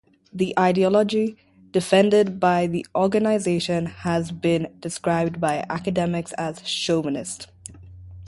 The 0.33 0.57
ideology 0.57 1.37
defended 1.69 2.39
by 2.39 2.65
the 2.65 2.87
organization 2.95 3.85
has 3.85 4.31
been 4.31 4.73
described 4.79 5.39
by 5.39 5.63
academics 5.69 6.31
as 6.39 6.65
chauvinist. 6.67 7.45